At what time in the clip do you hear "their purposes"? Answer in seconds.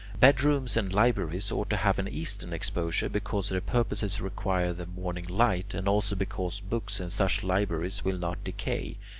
3.49-4.19